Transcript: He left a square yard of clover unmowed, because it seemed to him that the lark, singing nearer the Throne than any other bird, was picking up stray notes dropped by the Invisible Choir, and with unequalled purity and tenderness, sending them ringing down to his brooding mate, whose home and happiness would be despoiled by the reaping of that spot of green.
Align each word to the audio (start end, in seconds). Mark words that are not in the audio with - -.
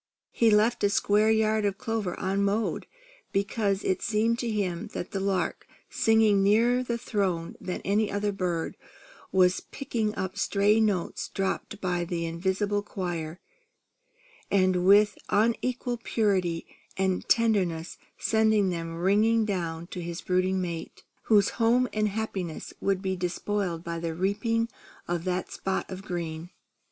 He 0.31 0.49
left 0.49 0.83
a 0.83 0.89
square 0.89 1.29
yard 1.29 1.63
of 1.63 1.77
clover 1.77 2.15
unmowed, 2.17 2.87
because 3.31 3.83
it 3.83 4.01
seemed 4.01 4.39
to 4.39 4.49
him 4.49 4.87
that 4.93 5.11
the 5.11 5.19
lark, 5.19 5.67
singing 5.91 6.41
nearer 6.41 6.81
the 6.81 6.97
Throne 6.97 7.55
than 7.61 7.81
any 7.81 8.11
other 8.11 8.31
bird, 8.31 8.77
was 9.31 9.59
picking 9.59 10.15
up 10.15 10.39
stray 10.39 10.79
notes 10.79 11.27
dropped 11.27 11.79
by 11.81 12.03
the 12.03 12.25
Invisible 12.25 12.81
Choir, 12.81 13.39
and 14.49 14.87
with 14.87 15.19
unequalled 15.29 16.03
purity 16.03 16.65
and 16.97 17.29
tenderness, 17.29 17.99
sending 18.17 18.69
them 18.69 18.95
ringing 18.97 19.45
down 19.45 19.85
to 19.85 20.01
his 20.01 20.19
brooding 20.21 20.59
mate, 20.59 21.03
whose 21.25 21.49
home 21.61 21.87
and 21.93 22.09
happiness 22.09 22.73
would 22.81 23.03
be 23.03 23.15
despoiled 23.15 23.83
by 23.83 23.99
the 23.99 24.15
reaping 24.15 24.67
of 25.07 25.25
that 25.25 25.51
spot 25.51 25.87
of 25.91 26.01
green. 26.01 26.49